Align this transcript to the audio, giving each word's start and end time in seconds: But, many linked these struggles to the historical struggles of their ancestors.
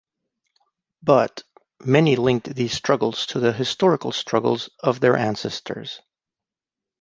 But, 1.03 1.43
many 1.79 2.15
linked 2.15 2.55
these 2.55 2.73
struggles 2.73 3.27
to 3.27 3.39
the 3.39 3.53
historical 3.53 4.11
struggles 4.11 4.67
of 4.81 4.99
their 4.99 5.15
ancestors. 5.15 6.01